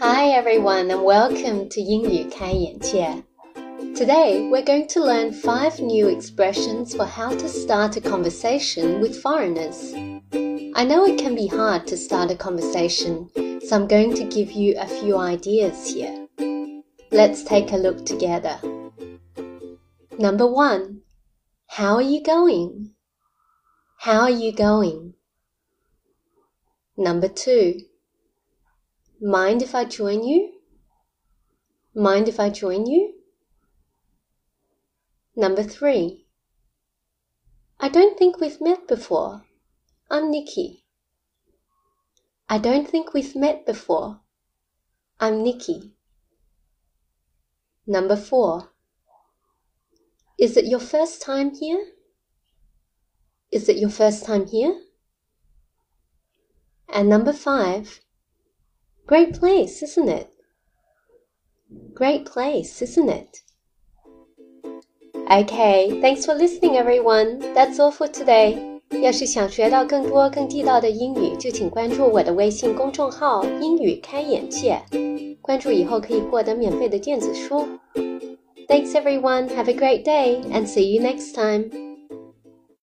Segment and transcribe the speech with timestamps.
[0.00, 3.22] Hi everyone and welcome to 英语开眼界.
[3.94, 9.20] Today we're going to learn five new expressions for how to start a conversation with
[9.20, 9.94] foreigners.
[10.74, 13.28] I know it can be hard to start a conversation,
[13.60, 16.26] so I'm going to give you a few ideas here.
[17.12, 18.58] Let's take a look together.
[20.18, 21.02] Number one,
[21.66, 22.92] how are you going?
[23.98, 25.14] How are you going?
[26.96, 27.80] Number two,
[29.25, 30.53] mind if I join you?
[31.95, 33.15] Mind if I join you?
[35.35, 36.27] Number three,
[37.79, 39.41] I don't think we've met before.
[40.11, 40.85] I'm Nikki.
[42.47, 44.21] I don't think we've met before.
[45.19, 45.95] I'm Nikki.
[47.87, 48.73] Number four,
[50.37, 51.83] is it your first time here?
[53.51, 54.81] Is it your first time here?
[56.87, 58.01] And number five,
[59.06, 60.28] great place, isn't it?
[61.94, 63.42] Great place, isn't it?
[65.30, 67.38] Okay, thanks for listening, everyone.
[67.54, 68.58] That's all for today.
[69.00, 74.80] 要是想学到更多更地道的英语，就请关注我的微信公众号“英语开眼界”。
[75.40, 77.66] 关注以后可以获得免费的电子书。
[78.68, 79.48] Thanks, everyone.
[79.48, 81.83] Have a great day and see you next time.